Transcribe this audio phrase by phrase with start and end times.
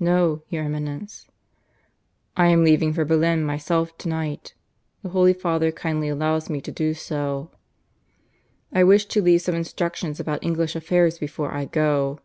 [0.00, 1.28] "No, your Eminence."
[2.36, 4.54] "I am leaving for Berlin myself to night.
[5.04, 7.48] The Holy Father kindly allows me to do so.
[8.72, 12.18] I wish to leave some instructions about English affairs before I go."